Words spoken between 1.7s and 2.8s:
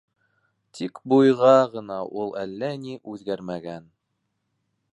ғына ул әллә